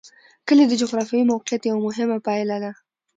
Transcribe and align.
کلي 0.47 0.63
د 0.67 0.73
جغرافیایي 0.81 1.29
موقیعت 1.31 1.61
یوه 1.69 1.79
مهمه 1.87 2.17
پایله 2.25 2.57
ده. 2.63 2.71